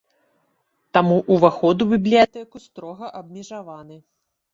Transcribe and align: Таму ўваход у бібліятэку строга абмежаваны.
Таму 0.97 1.17
ўваход 1.35 1.83
у 1.85 1.87
бібліятэку 1.91 2.61
строга 2.65 3.11
абмежаваны. 3.21 4.01